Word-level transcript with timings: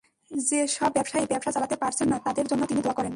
যেসব 0.31 0.89
ব্যবসায়ী 0.91 1.25
ব্যবসা 1.25 1.51
চালাতে 1.51 1.75
পারছে 1.75 2.03
না, 2.05 2.17
তাদের 2.19 2.45
জন্য 2.47 2.61
তিনি 2.65 2.81
দোয়া 2.81 2.93
করেন। 2.93 3.09